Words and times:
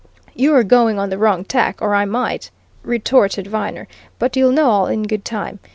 "You're 0.33 0.63
going 0.63 0.97
on 0.97 1.11
the 1.11 1.19
wrong 1.19 1.45
tack, 1.45 1.79
or 1.79 1.93
I 1.93 2.05
might," 2.05 2.49
retorted 2.81 3.45
Viner. 3.45 3.87
"But 4.17 4.35
you'll 4.35 4.51
know 4.51 4.71
all 4.71 4.87
in 4.87 5.03
good 5.03 5.23
time. 5.23 5.59